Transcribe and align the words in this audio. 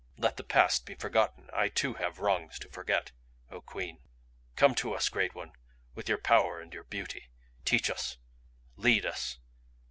"Let 0.17 0.37
the 0.37 0.43
past 0.43 0.87
be 0.87 0.95
forgotten 0.95 1.51
I 1.53 1.69
too 1.69 1.93
have 1.93 2.17
wrongs 2.17 2.57
to 2.57 2.69
forget, 2.71 3.11
O 3.51 3.61
Queen. 3.61 3.99
Come 4.55 4.73
to 4.73 4.93
us, 4.95 5.09
Great 5.09 5.35
One, 5.35 5.51
with 5.93 6.09
your 6.09 6.17
power 6.17 6.59
and 6.59 6.73
your 6.73 6.85
beauty. 6.85 7.29
Teach 7.65 7.87
us. 7.87 8.17
Lead 8.77 9.05
us. 9.05 9.37